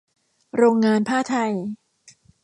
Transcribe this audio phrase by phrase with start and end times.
[0.57, 1.53] โรงงานผ้าไทย